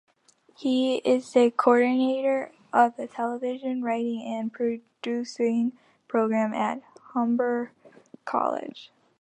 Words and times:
He 0.57 0.95
is 0.95 1.31
the 1.31 1.51
coordinator 1.51 2.51
of 2.73 2.95
the 2.97 3.05
Television 3.05 3.83
Writing 3.83 4.23
and 4.23 4.51
Producing 4.51 5.73
Program 6.07 6.55
at 6.55 6.81
Humber 7.13 7.71
College. 8.25 8.89